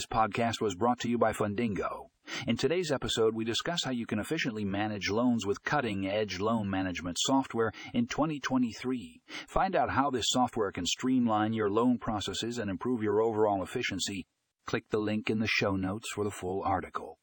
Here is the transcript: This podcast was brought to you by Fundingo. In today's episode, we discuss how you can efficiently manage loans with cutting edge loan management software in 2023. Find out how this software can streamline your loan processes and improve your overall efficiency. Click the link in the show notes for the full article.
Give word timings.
This 0.00 0.06
podcast 0.06 0.62
was 0.62 0.74
brought 0.74 0.98
to 1.00 1.10
you 1.10 1.18
by 1.18 1.34
Fundingo. 1.34 2.06
In 2.46 2.56
today's 2.56 2.90
episode, 2.90 3.34
we 3.34 3.44
discuss 3.44 3.84
how 3.84 3.90
you 3.90 4.06
can 4.06 4.18
efficiently 4.18 4.64
manage 4.64 5.10
loans 5.10 5.44
with 5.44 5.62
cutting 5.62 6.08
edge 6.08 6.40
loan 6.40 6.70
management 6.70 7.18
software 7.20 7.70
in 7.92 8.06
2023. 8.06 9.20
Find 9.46 9.76
out 9.76 9.90
how 9.90 10.08
this 10.08 10.30
software 10.30 10.72
can 10.72 10.86
streamline 10.86 11.52
your 11.52 11.68
loan 11.68 11.98
processes 11.98 12.56
and 12.56 12.70
improve 12.70 13.02
your 13.02 13.20
overall 13.20 13.62
efficiency. 13.62 14.24
Click 14.66 14.88
the 14.88 14.96
link 14.96 15.28
in 15.28 15.38
the 15.38 15.46
show 15.46 15.76
notes 15.76 16.08
for 16.14 16.24
the 16.24 16.30
full 16.30 16.62
article. 16.64 17.19